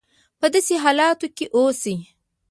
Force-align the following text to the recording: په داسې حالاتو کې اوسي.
په 0.39 0.47
داسې 0.53 0.75
حالاتو 0.83 1.27
کې 1.37 1.45
اوسي. 1.55 1.95